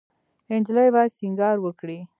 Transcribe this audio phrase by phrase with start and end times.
[0.55, 1.99] انجلۍ باید سینګار وکړي.